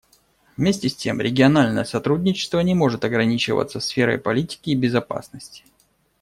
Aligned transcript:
Вместе 0.57 0.89
с 0.89 0.95
тем 0.95 1.21
региональное 1.21 1.83
сотрудничество 1.83 2.59
не 2.61 2.73
может 2.73 3.05
ограничиваться 3.05 3.79
сферой 3.79 4.17
политики 4.17 4.71
и 4.71 4.75
безопасности. 4.75 5.63